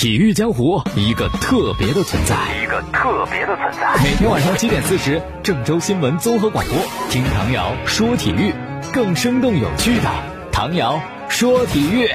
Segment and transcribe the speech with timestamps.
[0.00, 4.02] 体育江湖一个特别的存在，一个特别的存在。
[4.02, 6.74] 每天晚上七点四十，郑州新闻综合广播，
[7.10, 8.54] 听唐瑶说体育，
[8.94, 10.04] 更生动有趣的
[10.50, 12.08] 唐瑶说体育。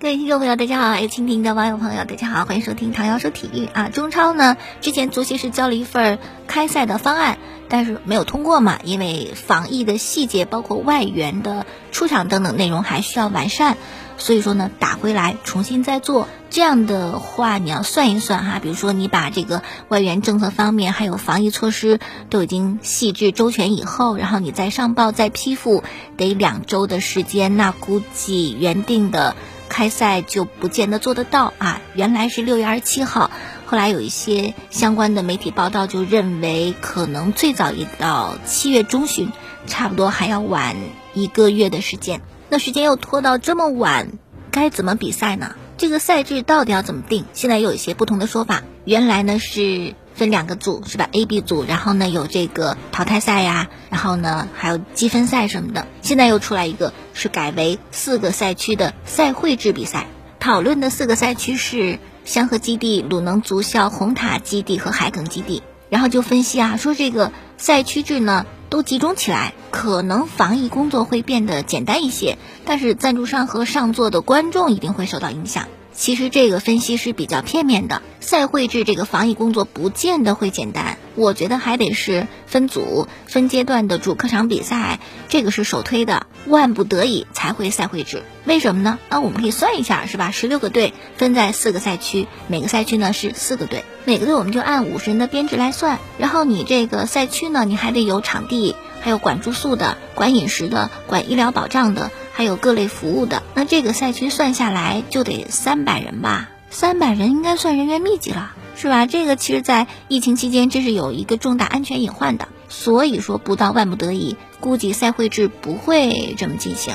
[0.00, 3.90] 各位听众朋友，大家好；还有蜻蜓的网友朋友，大家好，欢迎收听唐瑶说体育啊。
[3.90, 6.18] 中超呢，之前足协是交了一份
[6.48, 7.38] 开赛的方案，
[7.68, 13.76] 但是没有通过嘛，因为防疫的细节，包括外援的出场等等内容还需要完善。
[14.18, 25.84] 所以说呢，打回来重新再做，这样的话你要算一算哈，比如说你把这个外援政策方面还有防疫措施都已经细致周全以后，然后你再上报再批复，
[26.16, 29.36] 得两周的时间，那估计原定的
[29.68, 31.80] 开赛就不见得做得到啊。
[31.94, 33.30] 原来是六月二十七号，
[33.66, 39.30] 后来有一些相关的媒体报道就认为可能最早也到七月中旬，
[39.66, 40.74] 差不多还要晚
[41.14, 42.20] 一个月的时间。
[42.50, 44.12] 那时间又拖到这么晚，
[44.50, 45.54] 该怎么比赛呢？
[45.76, 47.24] 这个赛制到底要怎么定？
[47.34, 48.62] 现在有一些不同的说法。
[48.84, 55.86] 原来呢是分两个组，是吧？A、B 组，然后呢有这个淘汰赛呀，然后呢还有积分赛什么的。
[56.00, 60.06] 现在又出来一个，是改为四个赛区的赛会制比赛。
[60.40, 65.62] 讨论的四个赛区是香河基地、鲁能足校、红塔基地和海埂基地。
[65.90, 68.46] 然后就分析啊，说这个赛区制呢。
[68.70, 75.68] 都集中起来，可能防疫工作会变得简单一些，但是赞助商和上座的观众一定会受到影响。
[75.92, 88.22] 其实这个分析是比较片面的，赛会制这个防疫工作不见得会简单，我觉得还得是分组、分阶段的主客场比赛，这个是首推的，万不得已才会赛会制。
[88.44, 88.98] 为什么呢？
[89.08, 90.30] 那，我们可以算一下，是吧？
[90.30, 98.74] 十六个队分在四个赛区，每个赛区呢是四个队，每个队我们就按五十人的编制来算，然后你这个赛区呢，你还得有场地。
[99.00, 103.44] 还有管住宿的、管饮食的、管医疗保障的，还有各类服务的。
[103.54, 106.48] 那这个赛区算下来就得三百人吧？
[106.68, 109.06] 三百人应该算人员密集了，是吧？
[109.06, 112.48] 这个其实，在疫情期间，这是有一个重大安全隐患的。
[112.68, 116.94] 所以说，不到万不得已，估计赛会制不会这么进行。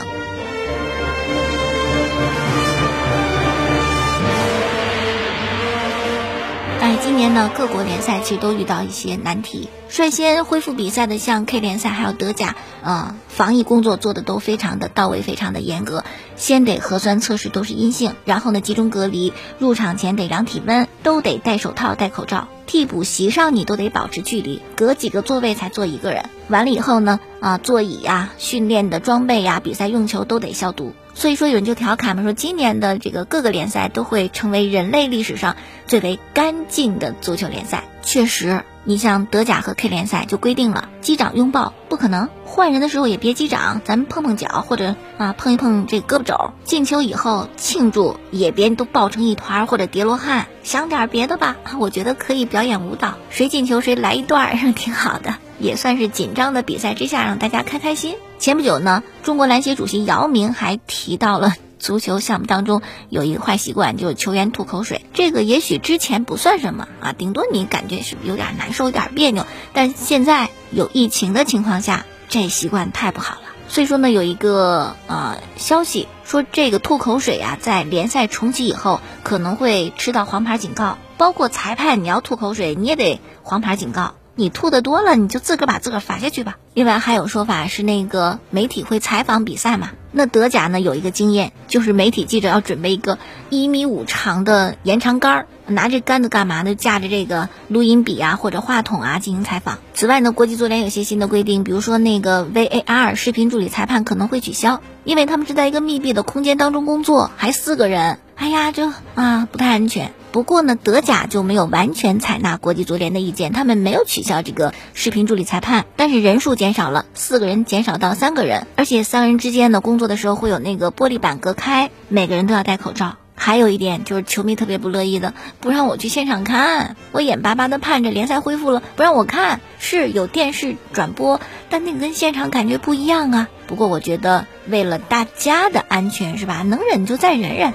[6.79, 9.69] 哎，今年呢，各国联赛其实都遇到一些难题。
[9.87, 16.03] 率先恢复比赛的像 K 联赛还有德甲，呃，防疫工作做的都非常的到位，非常的严格。
[16.35, 22.49] 先得核酸测试都是阴性，然后呢集中隔离，入场前得量体温，都得戴手套、戴口罩。
[22.65, 26.25] 替补席上你都得保持距离，隔几个座位才坐一个人。
[26.47, 30.93] 完了以后呢，啊，座椅呀、训练的装备呀、比赛用球都得消毒。
[31.15, 35.55] 所以说，有人就调侃嘛，说今年的这个各个联赛都会成为人类历史上
[35.85, 37.83] 最为干净的足球联赛。
[38.01, 46.51] 确实，你像德甲和 K 联赛就规定了，击掌拥抱不可能，换人的时候也别击掌，咱们碰碰脚或者啊碰一碰这胳膊肘。
[46.63, 51.57] 进球以后庆祝也别都抱成一团或者叠罗汉，想点别的吧。
[51.79, 55.35] 我觉得可以表演舞蹈，谁进球谁来一段， 挺好的。
[55.59, 58.15] 也算是紧张的比赛之下让大家开开心。
[58.39, 65.05] 前不久呢，中国篮协主席姚明还提到了足球项目当中有一个坏习惯，就是球员吐口水。
[65.13, 69.45] 这个也许之前不算什么啊，顶多你感觉是有点难受、有点别扭。
[69.73, 73.41] 但现在有疫情的情况下，这习惯太不好了。
[73.69, 84.15] 所以说呢，有一个呃消息说，这个吐口水啊，在联赛重启以后可能会吃到黄牌警告，包括裁判你要吐口水，你也得黄牌警告。
[84.35, 86.57] 你吐的多了，你就自个儿把自个儿罚下去吧。
[86.73, 89.91] 另外还有说法是，那个媒体会采访比赛嘛？
[90.11, 96.73] 那德甲呢有一个经验，就是媒体记者要准备一个一米五长的延长杆儿，拿这杆子干嘛呢？
[96.73, 99.77] 架着这个录音笔啊或者话筒啊进行采访。
[99.93, 110.11] 此外呢，国际足联有些新的规定，比如说那个 VAR 视频助理裁判可能会取消，因为他们是在一个密闭的空间当中工作，还四个人，哎呀，这啊不太安全。
[110.33, 123.15] 不过呢，德甲就没有完全采纳国际足联的意见，他们没有取消这个视频助理裁判，但是人数减少了，四个人减少到三个人，而且三人之间呢工作的时候会有那个玻璃板隔开，每个人都要戴口罩。
[123.35, 133.49] 还有一点就是球迷特别不乐意的，不让我去现场看，我眼巴巴的盼着联赛恢复了，不让我看，是有电视转播，但那个跟现场感觉不一样啊。
[133.67, 136.63] 不过我觉得为了大家的安全，是吧？
[136.63, 137.71] 能忍就再忍忍。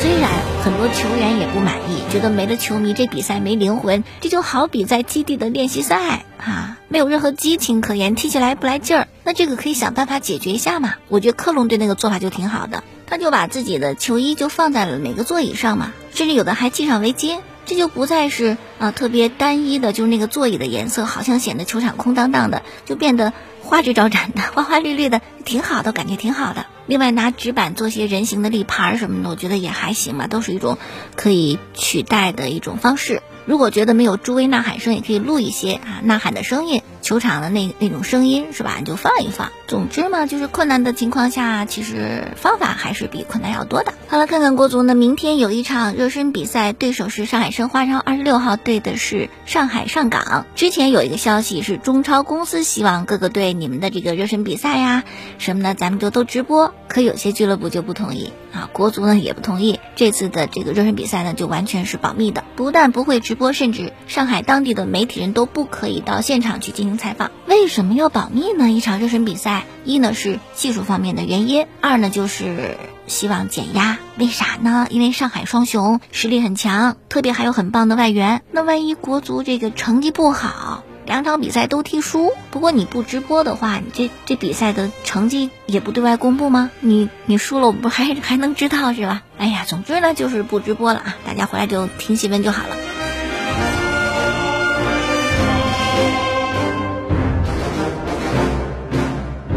[0.00, 0.30] 虽然
[0.64, 9.08] 很多球员也不满意，觉得没了球迷这比赛没灵魂，这就好比在基地的练习赛啊，没有任何激情可言，踢起来不来劲儿。
[9.24, 10.94] 那这个可以想办法解决一下嘛？
[11.08, 23.32] 我觉得克隆队那个做法就挺好的，他就把自己的球衣就放在了每个座椅上嘛，甚至有的还系上围巾，这就不再是啊特别单一的，就是那个座椅的颜色，好像显得球场空荡荡的，就变得
[23.62, 26.66] 花枝招展的、花花绿绿的，挺好的，感觉挺好的。
[26.86, 30.78] 另外拿纸板做些人形的立牌什么的，我觉得也还行吧，都是一种
[31.14, 33.22] 可以取代的一种方式。
[33.46, 36.82] 如果觉得没有助威呐喊声，也可以录一些啊呐喊的声音。
[37.00, 38.76] 球场的那那种声音是吧？
[38.78, 39.50] 你就放一放。
[39.66, 43.94] 总之嘛，就是困难的情况下，其实方法还是比困难要多的。
[44.08, 50.46] 好了，看看国足呢，明天有一场热身比赛，对手是上海申花，然后二十六号对的是上海上港。
[50.56, 55.04] 之前有一个消息是中超公司希望各个队你们的这个热身比赛呀
[55.38, 56.74] 什么的，咱们就都直播。
[56.88, 59.78] 可有些俱乐部就不同意啊，国足呢也不同意。
[59.94, 67.30] 这次的这个热身比赛呢，就完全是保密的，不但不会直播，甚至上海当地的媒体人都不可以到现场去进采访。
[67.46, 68.70] 为什么要保密呢？
[68.70, 72.76] 一场热身比赛，一呢是技术方面的原因，二呢就是
[73.06, 73.98] 希望减压。
[74.16, 74.86] 为啥呢？
[74.90, 78.42] 因为上海双雄实力很强，特别还有很棒的外援。
[78.52, 86.70] 那万一国足这个成绩不好，两场比赛都踢输，不过你不直播的话，你这这比赛的成绩也不对外公布吗？
[86.80, 89.22] 你你输了，我不还还能知道是吧？
[89.38, 92.76] 哎呀，总之呢就是不直播了啊，大家回来就听新闻就好了。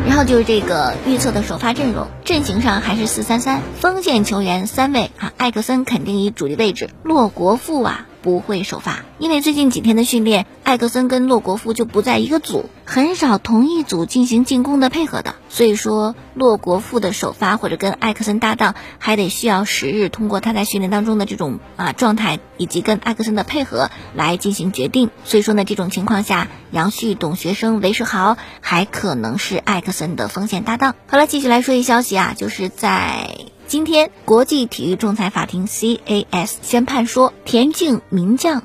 [0.06, 8.06] 然后就是这个预测的首发阵容，阵型上还是四三三，锋线球员三位啊，艾克森肯定以主力位置，洛国富啊。
[8.24, 15.36] 不会首发，因为最近几天的训练，艾克森跟洛国富就不在一个组，很少同一组进行进攻的配合的。
[15.50, 25.12] 所以说，洛国富的首发或者跟艾克森搭档，还得需要时日通过他在训练当中的这种啊状态，以及跟艾克森的配合来进行决定。
[25.26, 30.96] 所以说呢，这种情况下，杨旭、董学生、韦世豪还可能是艾克森的锋线搭档。
[31.08, 33.36] 好了，继续来说一消息啊，就是在。
[33.74, 38.62] 今天，国际体育仲裁法庭 （CAS） 宣判说，田径名将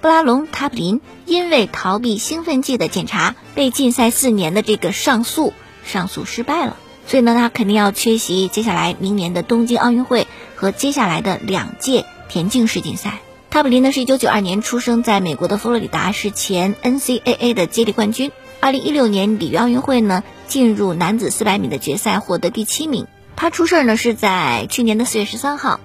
[0.00, 5.52] 布拉隆·塔普林因为逃避兴奋剂的检查，被禁赛四年的这个上诉
[5.84, 6.76] 上诉失败了。
[7.08, 13.18] 所以呢，他肯定要缺席接下来明年的东京奥运会和接下来的两届田径世锦赛。
[13.50, 18.30] 塔普林呢，是一九九二年出生在美国的佛罗里达，是前 NCAA 的接力冠军。
[18.60, 23.08] 二零一六年里约奥运会呢，进入男子四百米的决赛，获得第七名。
[23.42, 25.80] 他出事儿呢是在去年的四月十三号，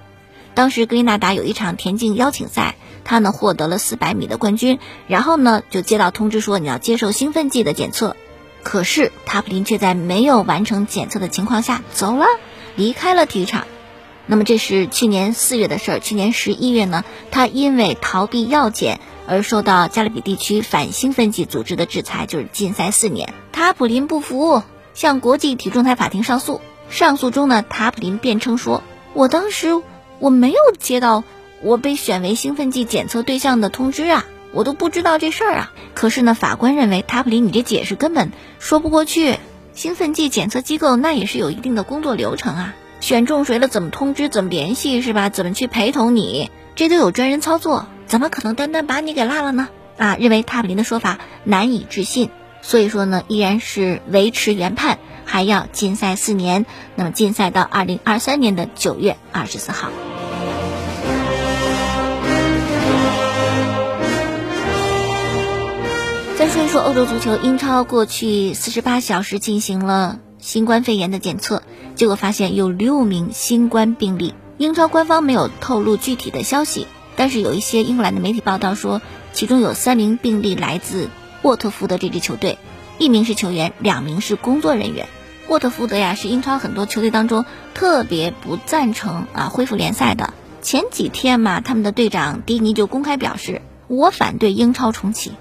[0.54, 4.78] 当时格林纳达有一场田径邀请赛，他呢获得了四百米的冠军，
[5.08, 8.14] 然后呢就接到通知说你要接受兴奋剂的检测，
[8.62, 12.26] 可是塔普林却在没有完成检测的情况下走了，
[12.76, 13.66] 离开了体育场。
[14.26, 23.34] 那么这是去年四月的事儿，去年十一月呢，他因为逃避药检而受到加勒比地区反兴奋剂组织的制裁，就是禁赛四年。
[23.50, 24.62] 塔普林不服，
[24.94, 26.60] 向国际体育仲裁法庭上诉。
[26.90, 28.82] 上诉中呢，塔普林辩称说
[29.14, 29.80] ：“我当时
[30.18, 31.24] 我没有接到
[31.62, 39.38] 我被选为兴奋剂检测对象的通知啊，我都不知道这事儿啊。”可是呢，法官认为塔普林你这解释根本说不过去。
[39.74, 45.28] 兴奋剂检测机构那也是有一定的工作流程啊，选中谁了怎么通知，怎么联系是吧？
[45.28, 49.68] 怎么去陪同你，这都有专人操作，怎么可能单单把你给落了呢？
[49.96, 52.30] 啊，认为塔普林的说法难以置信，
[52.60, 54.98] 所以说呢，依然是维持原判。
[55.28, 56.64] 还要禁赛四年，
[56.96, 59.90] 那么禁赛到二零二三年的九月二十四号。
[66.38, 71.62] 再说一说欧洲足球，英超过去四十八小时进行了新冠肺炎的检测，
[71.94, 74.34] 结果发现有六名新冠病例。
[74.56, 79.02] 英超官方没有透露具体的消息，但是有一些英格兰的媒体报道说，
[79.34, 81.10] 其中有三名病例来自
[81.42, 82.58] 沃特福德这支球队，
[82.98, 85.06] 一名是球员，两名是工作人员。
[85.48, 90.34] 沃特福德呀，是英超很多球队当中特别不赞成啊恢复联赛的。
[90.60, 95.32] 前几天嘛，他们的队长迪尼就公开表示，我反对英超重启，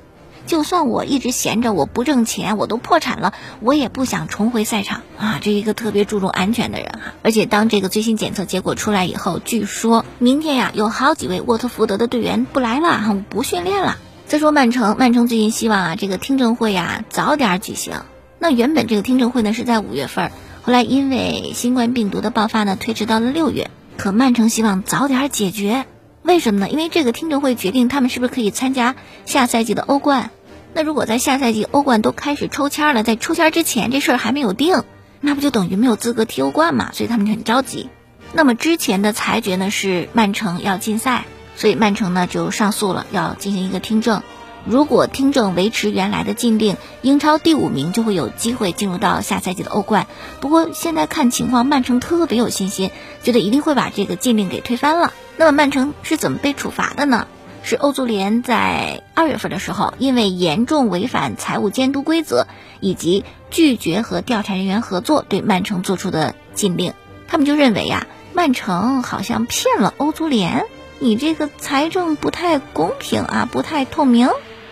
[0.45, 5.39] 就算我一直闲着，我不挣钱，我都破产了，我也不想重回赛场啊！
[5.41, 7.13] 这一个特别注重安全的人哈。
[7.21, 13.97] 而且当这个最新检测结果出来以后，据说明天呀，有好几位沃特福德的队员不来了哈，不训练了。
[14.25, 17.95] 再说曼城，曼城最近希望啊，这个听证会呀早点举行。
[18.39, 23.69] 那原本这个听证会呢是在五月份，后来因为新冠病毒的爆发呢推迟到了六月。
[23.97, 25.85] 可曼城希望早点解决，
[26.21, 26.69] 为什么呢？
[26.69, 30.29] 因为这个听证会决定他们是不是可以参加下赛季的欧冠。
[30.73, 34.83] 那如果在下赛季欧冠都开始抽签了，在抽签之前这事儿还没有定，
[35.19, 36.91] 那不就等于没有资格踢欧冠嘛？
[36.93, 37.89] 所以他们就很着急。
[38.33, 41.25] 那么之前的裁决呢是曼城要禁赛，
[41.55, 44.21] 所以曼城呢就上诉了，要进行一个听证。
[44.67, 50.07] 如果听证维持原来的禁令，英超第五名就会有机会进入到下赛季的欧冠。
[50.41, 52.91] 不过现在看情况，曼城特别有信心，
[53.23, 55.13] 觉得一定会把这个禁令给推翻了。
[55.37, 57.27] 那么曼城是怎么被处罚的呢？
[57.63, 62.47] 是欧足联在二月份的时候，因为严重违反财务监督规则
[62.79, 66.93] 以及拒绝和调查人员合作，对曼城做出的禁令。
[67.27, 70.65] 他们就认为呀，曼城好像骗了欧足联，
[70.99, 74.29] 你这个财政不太公平啊，不太透明，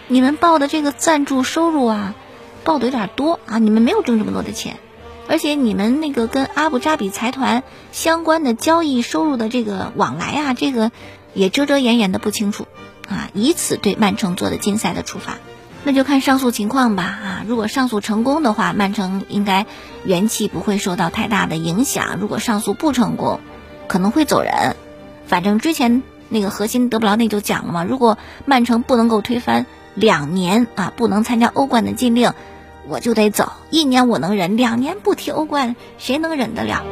[0.07, 2.15] 你们报的这个赞助收入啊，
[2.63, 4.77] 报的有点多啊，你们没有挣这么多的钱。
[5.27, 10.91] 而且你们那个跟阿布扎比财团相关的交易收入的这个往来啊，这个
[11.33, 12.67] 也遮遮掩掩的不清楚，
[13.09, 15.37] 啊，以此对曼城做的禁赛的处罚，
[15.83, 19.65] 那就看上诉情况吧，啊，如果上诉成功的话，曼城应该
[20.03, 23.39] 元气不会受到太大的影响；如果上诉不成功，
[23.87, 24.75] 可能会走人。
[25.25, 32.33] 反正之前那个核心德布劳内就讲了嘛，如果曼城不能够推翻两年啊不能参加欧冠的禁令。
[32.87, 36.83] 我就得走，一年我能忍，两年不踢欧冠，谁能忍得了？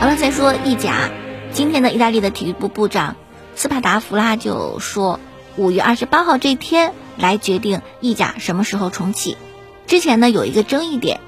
[0.00, 1.08] 好了，再说意甲，
[1.52, 3.14] 今天的意大利的体育部部长
[3.54, 5.20] 斯帕达弗拉就说，
[5.54, 9.36] 五月二十八号这天来决定意甲什么时候重启。
[9.86, 11.20] 之前呢有一个争议点。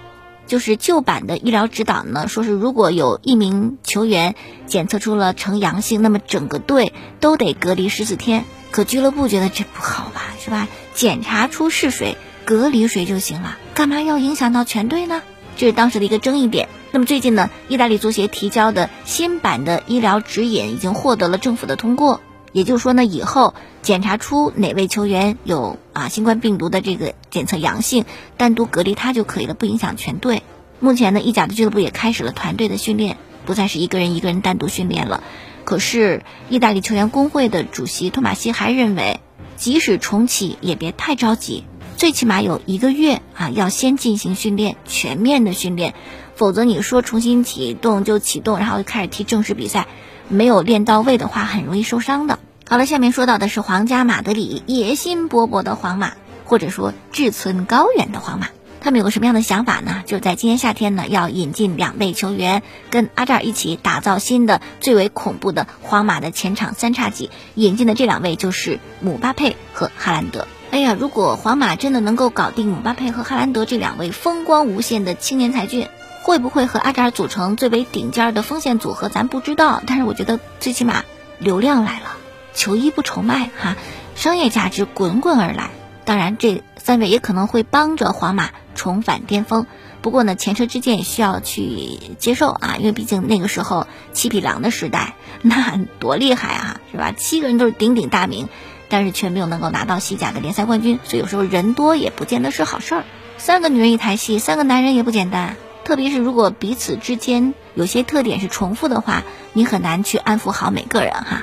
[0.47, 4.35] 就是旧版的医疗指导呢，说是如果有一名球员
[4.67, 8.45] 检测出了呈阳性，那么整个队都得隔离十四天。
[8.71, 10.69] 可俱乐部觉得这不好吧，是吧？
[10.95, 15.23] 检查出是谁，隔离谁就行了，干嘛要影响到全队呢？
[15.57, 16.69] 这是当时的一个争议点。
[16.91, 22.21] 那么最近呢，意大利足协提交的新版的医疗指引已经获得了政府的通过。
[22.53, 28.05] 也就是说呢，以后检查出哪位球员有啊新冠病毒的这个检测阳性，
[28.37, 30.43] 单独隔离他就可以了，不影响全队。
[30.79, 33.17] 目前呢，意甲的俱乐部也开始了团队的训练，
[33.47, 35.23] 不再是一个人一个人单独训练了。
[35.65, 39.21] 可是，意大利球员工会的主席托马西还认为，
[39.57, 41.65] 即使重启也别太着急，
[41.97, 45.95] 最起码有一个月啊，要先进行训练，全面的训练，
[46.35, 49.87] 否则你说重新启动就启动，然后就开始踢正式比赛。
[50.33, 52.39] 没有练到位的话，很容易受伤的。
[52.67, 56.13] 好了，下面说到的是皇家马德里，野心勃勃的皇马，
[56.47, 58.49] 或者说志存高远的皇马，
[58.81, 60.03] 他们有个什么样的想法呢？
[60.07, 67.31] 就在今年夏天呢，要引进两位球员，跟阿扎尔一起打造新的最为恐怖的皇马的前场三叉戟。
[67.55, 70.47] 引进的这两位就是姆巴佩和哈兰德。
[70.71, 75.89] 哎呀，如果皇马真的能够搞定姆巴佩和哈兰德这两位风光无限的青年才俊。
[76.23, 79.83] 会不会和阿扎尔组成最为顶尖的锋线组合，咱不知道。
[79.87, 81.03] 但是我觉得最起码
[81.39, 82.17] 流量来了，
[82.55, 83.77] 球衣不愁卖哈，
[84.15, 85.71] 商业价值滚滚而来。
[86.05, 89.67] 当然，这三位也可能会帮着皇马重返巅峰。
[90.01, 97.13] 不过呢，前车之鉴也需要去接受啊，因为毕竟那个时候七匹狼的时代，那多厉害啊，是吧？
[97.19, 98.49] 七个人都是鼎鼎大名，
[98.89, 100.99] 但是却没有能够拿到西甲的联赛冠军。
[101.05, 103.05] 所以有时候人多也不见得是好事儿。
[103.39, 105.57] 三个女人一台戏，三个男人也不简单。
[105.85, 109.23] 特别是如果彼此之间有些特点是重复的话，
[109.53, 111.43] 你很难去安抚好每个人哈。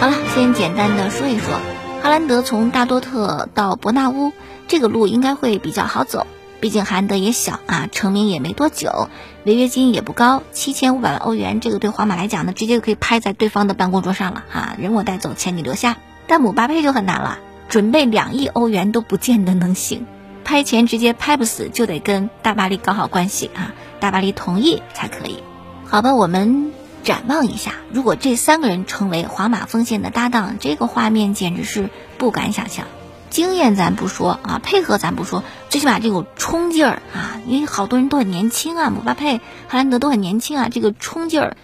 [0.00, 1.54] 好了，先简单的说一说，
[2.02, 4.32] 哈兰德从大多特到伯纳乌
[4.66, 6.26] 这个路应该会比较好走，
[6.60, 9.08] 毕竟哈兰德也小啊，成名也没多久，
[9.44, 15.96] 违约金也不高，七千五百万欧元，这个对皇马来讲呢，直接就可以拍在对方的办公桌上了哈，人我带走，钱你留下。
[16.26, 17.38] 但姆巴佩就很难了。
[17.68, 20.06] 准备两亿欧元都不见得能行，
[20.42, 25.42] 拍钱直接拍不死，就得跟大巴黎搞好关系啊，大巴黎同意才可以。
[25.84, 26.72] 好吧，我们
[27.04, 32.86] 展望一下，如果这三个人成为皇马锋线的搭档，这个画面简直是不敢想象。
[33.28, 41.56] 经验咱不说啊，配合咱不说，最起码这股冲劲儿啊，因为好多人都很年轻啊，姆巴佩、哈兰德都很年轻啊，这个冲劲儿，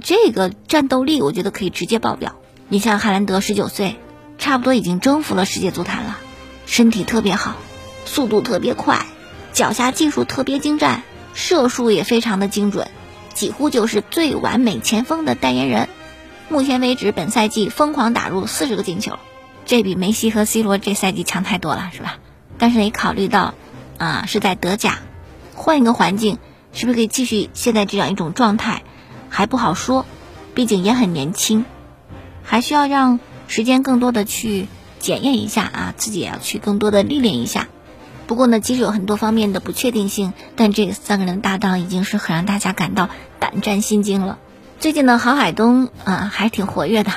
[0.00, 2.36] 这个战斗力，我觉得可以直接爆表。
[2.68, 3.96] 你像哈兰德十九岁。
[4.38, 6.16] 差不多已经征服了世界足坛了，
[6.64, 7.56] 身体特别好，
[8.06, 9.04] 速度特别快，
[9.52, 11.02] 脚下技术特别精湛，
[11.34, 12.88] 射术也非常的精准，
[13.34, 15.88] 几乎就是最完美前锋的代言人。
[16.48, 19.18] 目前为止，本赛季疯狂打入四十个进球，
[19.66, 22.18] 这比梅西和 C 罗这赛季强太多了，是吧？
[22.58, 23.54] 但是得考虑到，
[23.98, 25.00] 啊，是在德甲，
[25.54, 26.38] 换一个环境，
[26.72, 28.82] 是不是可以继续现在这样一种状态，
[29.28, 30.06] 还不好说，
[30.54, 31.64] 毕竟也很年轻，
[32.44, 33.18] 还需要让。
[33.48, 34.68] 时间更多的去
[35.00, 37.66] 检验一下啊，自己也要去更多的历练一下。
[38.28, 43.08] 不过呢，即使有很多方面的不确定性，但这三个人搭档已经是很让大家感到
[43.40, 44.38] 胆战心惊了。
[44.78, 47.10] 最近呢，郝海东啊还挺活跃的。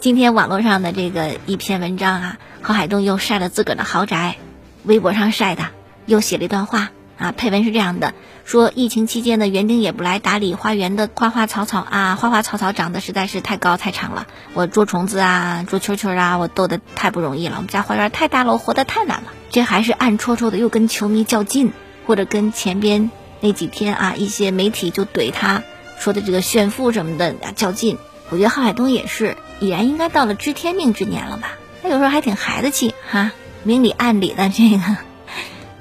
[0.00, 4.36] 今天网络上的这个一篇文章啊，郝海东又晒了自个儿的豪宅，
[4.84, 5.68] 微博上晒的，
[6.06, 6.90] 又写了一段话。
[7.16, 8.12] 啊，配文是这样的：
[8.44, 17.56] 说疫情期间的园丁也不来打理花园的花花草草啊，花花草草长得实在是太高太长了，我捉虫子啊，捉蛐蛐啊，我逗得太不容易了。
[17.56, 19.32] 我们家花园太大了，我活得太难了。
[19.50, 21.72] 这还是暗戳戳的又跟球迷较劲，
[22.06, 25.62] 或者跟前边那几天啊一些媒体就怼他
[25.98, 27.98] 说的这个炫富什么的较劲。
[28.30, 31.52] 我觉得郝海东也是，已然应该到了知天命之年了吧？
[31.82, 34.96] 他有时候还挺孩子气哈，明里暗里的这个，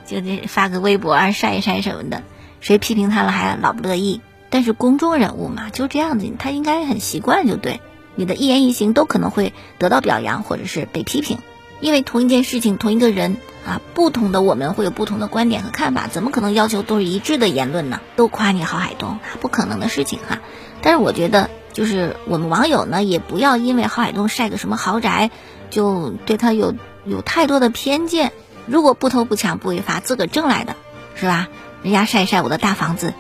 [0.06, 2.24] 就这发个微博啊晒一晒什么的，
[2.60, 4.22] 谁批评他了还老不乐意。
[4.50, 7.82] 但是公众人物嘛，就这样子，他应该很习惯就对，
[8.16, 11.40] 你的一言一行都可能会得到表扬或者是被批评，
[11.80, 18.00] 因为同一件事情同一个人啊，不同的我们会有不同的观点和看法，怎么可能要求都是一致的言论呢？
[18.16, 20.40] 都夸你郝海东，不可能的事情哈。
[20.82, 21.50] 但是我觉得。
[21.74, 25.32] 就是我们网友呢，也不要因为郝海东晒个什么豪宅，
[25.72, 28.32] 就对他有有太多的偏见。
[28.65, 30.75] 如果不偷不抢不违法，自个挣来的，
[31.15, 31.48] 是吧？
[31.82, 33.13] 人家晒晒我的大房子，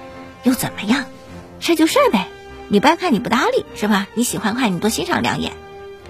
[0.43, 1.05] 又怎么样？
[1.59, 2.27] 晒就晒呗，
[2.69, 4.07] 你不爱看你不搭理，是吧？
[4.13, 5.53] 你喜欢看你多欣赏两眼。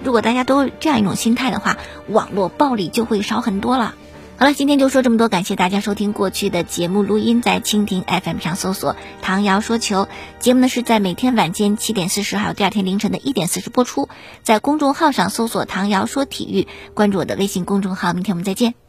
[0.02, 1.76] 如果大家都这样一种心态的话，
[2.08, 3.94] 网络暴力就会少很多了。
[4.36, 10.08] 好了，今天就说这么多，感谢大家收听过去的节目录音，在蜻蜓 FM 上搜索“唐瑶说球”
[10.40, 14.08] 节目呢，是在每天晚间七点四十，还有第二天凌晨的一点四十播出。
[14.42, 18.12] 在公众号上搜索“唐瑶说体育”，关注我的微信公众号。
[18.12, 18.83] 明天我们再见。